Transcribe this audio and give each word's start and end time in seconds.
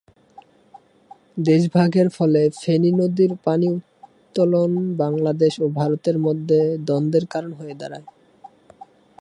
দেশভাগের 1.45 2.07
ফলে 2.09 2.41
ফেনী 2.61 2.91
নদীর 2.91 3.31
পানি 3.45 3.67
উত্তোলন 3.75 4.71
বাংলাদেশ 4.97 5.53
ও 5.59 5.65
ভারতের 5.79 6.17
মধ্যে 6.19 6.59
দ্বন্দ্বের 6.87 7.25
কারণ 7.25 7.51
হয়ে 7.53 7.75
দাঁড়ায়। 7.75 8.05